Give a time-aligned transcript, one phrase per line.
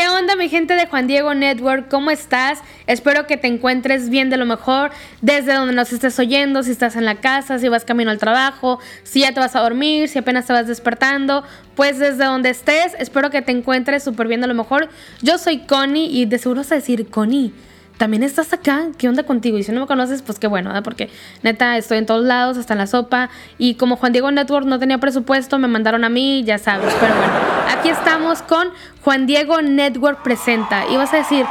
[0.00, 1.88] onda mi gente de Juan Diego Network?
[1.88, 2.60] ¿Cómo estás?
[2.86, 6.96] Espero que te encuentres bien de lo mejor desde donde nos estés oyendo, si estás
[6.96, 10.18] en la casa, si vas camino al trabajo, si ya te vas a dormir, si
[10.18, 14.46] apenas te vas despertando, pues desde donde estés, espero que te encuentres súper bien de
[14.46, 14.88] lo mejor.
[15.20, 17.52] Yo soy Connie y de seguro vas a decir, Connie
[17.98, 19.58] también estás acá, ¿qué onda contigo?
[19.58, 21.08] Y si no me conoces, pues qué bueno, porque
[21.42, 23.30] neta estoy en todos lados, hasta en la sopa.
[23.58, 26.92] Y como Juan Diego Network no tenía presupuesto, me mandaron a mí, ya sabes.
[27.00, 27.32] Pero bueno,
[27.68, 28.68] aquí estamos con
[29.04, 30.84] Juan Diego Network Presenta.
[30.90, 31.46] Y vas a decir,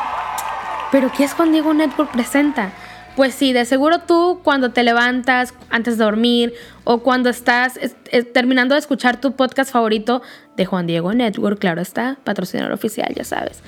[0.91, 2.71] ¿pero qué es Juan Diego Network Presenta?
[3.15, 6.53] Pues sí, de seguro tú cuando te levantas antes de dormir
[6.85, 7.79] o cuando estás
[8.33, 10.21] terminando de escuchar tu podcast favorito
[10.55, 13.61] de Juan Diego Network, claro está, patrocinador oficial, ya sabes,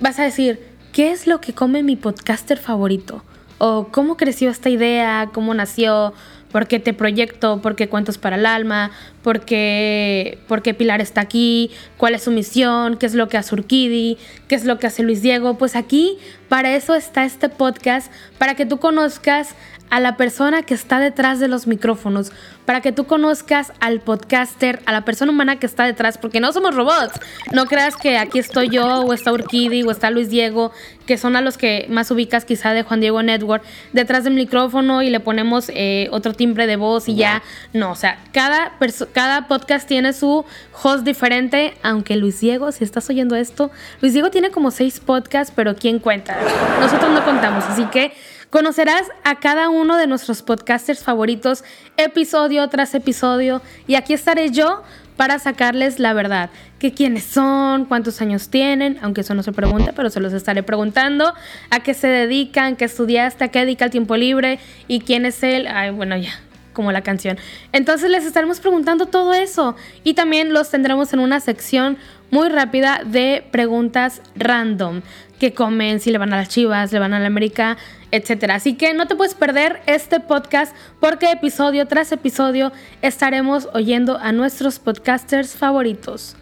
[0.00, 3.22] vas a decir, ¿qué es lo que come mi podcaster favorito?
[3.58, 5.28] ¿O cómo creció esta idea?
[5.30, 6.14] ¿Cómo nació?
[6.50, 7.60] ¿Por qué te proyecto?
[7.60, 8.90] ¿Por qué cuentos para el alma?
[9.22, 11.70] ¿Por qué, ¿Por qué Pilar está aquí?
[11.98, 12.96] ¿Cuál es su misión?
[12.96, 14.16] ¿Qué es lo que hace Urquidi?
[14.48, 15.58] ¿Qué es lo que hace Luis Diego?
[15.58, 16.16] Pues aquí,
[16.48, 19.54] para eso está este podcast, para que tú conozcas
[19.90, 22.32] a la persona que está detrás de los micrófonos,
[22.64, 26.52] para que tú conozcas al podcaster, a la persona humana que está detrás, porque no
[26.52, 27.20] somos robots.
[27.52, 30.72] No creas que aquí estoy yo, o está Urquidi, o está Luis Diego,
[31.06, 35.02] que son a los que más ubicas quizá de Juan Diego Network, detrás del micrófono
[35.02, 37.42] y le ponemos eh, otro timbre de voz y ya.
[37.72, 38.72] No, o sea, cada,
[39.12, 40.44] cada podcast tiene su
[40.82, 45.52] host diferente, aunque Luis Diego, si estás oyendo esto, Luis Diego tiene como seis podcasts,
[45.54, 46.35] pero ¿quién cuenta?
[46.80, 48.12] Nosotros no contamos, así que...
[48.48, 51.64] Conocerás a cada uno de nuestros podcasters favoritos
[51.96, 54.84] episodio tras episodio y aquí estaré yo
[55.16, 59.92] para sacarles la verdad, que quiénes son, cuántos años tienen, aunque eso no se pregunta,
[59.96, 61.34] pero se los estaré preguntando,
[61.70, 65.42] a qué se dedican, qué estudiaste, a qué dedica el tiempo libre y quién es
[65.42, 65.66] él.
[65.66, 66.32] Ay, bueno, ya,
[66.76, 67.38] como la canción.
[67.72, 69.74] Entonces les estaremos preguntando todo eso
[70.04, 71.96] y también los tendremos en una sección
[72.30, 75.00] muy rápida de preguntas random.
[75.40, 76.00] ¿Qué comen?
[76.00, 77.78] Si le van a las chivas, le van a la América,
[78.10, 78.50] etc.
[78.50, 84.32] Así que no te puedes perder este podcast porque episodio tras episodio estaremos oyendo a
[84.32, 86.36] nuestros podcasters favoritos.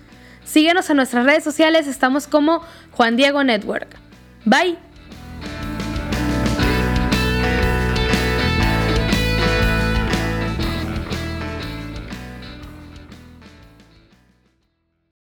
[0.45, 3.89] Síguenos en nuestras redes sociales, estamos como Juan Diego Network.
[4.45, 4.94] Bye.